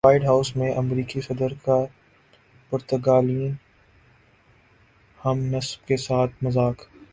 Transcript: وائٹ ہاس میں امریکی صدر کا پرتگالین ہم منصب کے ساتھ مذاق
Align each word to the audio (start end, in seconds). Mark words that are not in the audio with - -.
وائٹ 0.05 0.23
ہاس 0.23 0.55
میں 0.55 0.71
امریکی 0.73 1.21
صدر 1.21 1.53
کا 1.65 1.75
پرتگالین 2.71 3.53
ہم 5.19 5.39
منصب 5.41 5.87
کے 5.87 5.97
ساتھ 5.97 6.43
مذاق 6.43 6.81